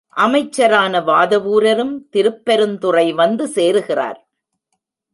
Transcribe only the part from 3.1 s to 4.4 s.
வந்து சேருகிறார்.